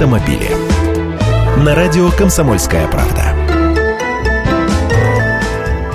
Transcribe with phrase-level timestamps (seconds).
[0.00, 0.48] автомобили.
[1.62, 3.34] На радио «Комсомольская правда».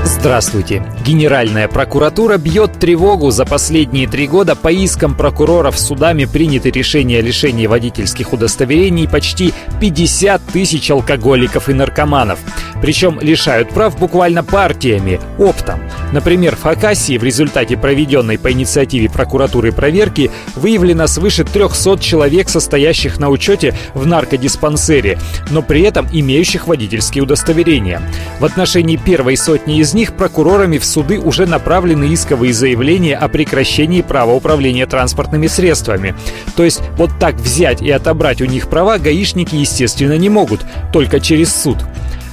[0.03, 0.83] Здравствуйте.
[1.03, 3.31] Генеральная прокуратура бьет тревогу.
[3.31, 9.53] За последние три года по искам прокуроров судами приняты решения о лишении водительских удостоверений почти
[9.79, 12.39] 50 тысяч алкоголиков и наркоманов.
[12.81, 15.79] Причем лишают прав буквально партиями, оптом.
[16.11, 23.19] Например, в Хакасии в результате проведенной по инициативе прокуратуры проверки выявлено свыше 300 человек, состоящих
[23.19, 25.19] на учете в наркодиспансере,
[25.49, 28.01] но при этом имеющих водительские удостоверения.
[28.39, 34.01] В отношении первой сотни из них прокурорами в суды уже направлены исковые заявления о прекращении
[34.01, 36.15] права управления транспортными средствами.
[36.55, 40.61] То есть вот так взять и отобрать у них права гаишники, естественно, не могут,
[40.93, 41.77] только через суд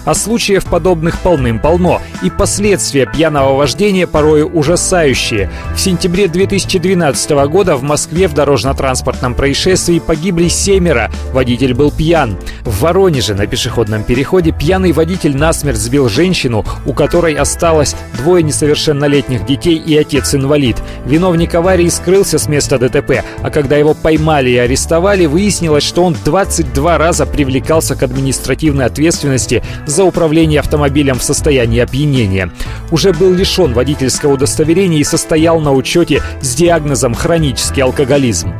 [0.05, 5.51] а случаев подобных полным-полно, и последствия пьяного вождения порою ужасающие.
[5.75, 12.37] В сентябре 2012 года в Москве в дорожно-транспортном происшествии погибли семеро, водитель был пьян.
[12.63, 19.47] В Воронеже на пешеходном переходе пьяный водитель насмерть сбил женщину, у которой осталось двое несовершеннолетних
[19.47, 20.77] детей и отец-инвалид.
[21.05, 26.17] Виновник аварии скрылся с места ДТП, а когда его поймали и арестовали, выяснилось, что он
[26.25, 29.63] 22 раза привлекался к административной ответственности
[29.93, 32.51] за управление автомобилем в состоянии опьянения.
[32.91, 38.53] Уже был лишен водительского удостоверения и состоял на учете с диагнозом хронический алкоголизм.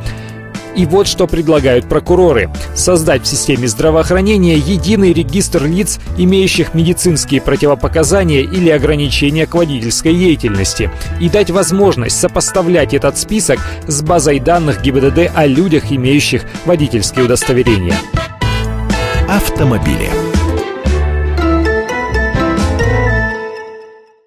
[0.75, 2.49] И вот что предлагают прокуроры.
[2.75, 10.89] Создать в системе здравоохранения единый регистр лиц, имеющих медицинские противопоказания или ограничения к водительской деятельности.
[11.19, 17.95] И дать возможность сопоставлять этот список с базой данных ГИБДД о людях, имеющих водительские удостоверения.
[19.29, 20.09] Автомобили.